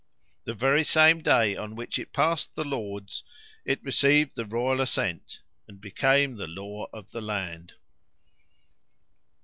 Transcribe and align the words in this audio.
The 0.45 0.55
very 0.55 0.83
same 0.83 1.21
day 1.21 1.55
on 1.55 1.75
which 1.75 1.99
it 1.99 2.11
passed 2.11 2.55
the 2.55 2.63
Lords, 2.63 3.23
it 3.65 3.83
received 3.83 4.35
the 4.35 4.47
royal 4.47 4.81
assent, 4.81 5.41
and 5.67 5.79
became 5.79 6.33
the 6.37 6.47
law 6.47 6.87
of 6.91 7.11
the 7.11 7.21
land. 7.21 7.73